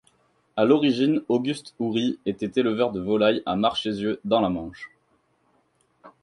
[0.55, 4.89] À l'origine, Auguste Ourry était éleveur de volailles à Marchésieux dans la Manche.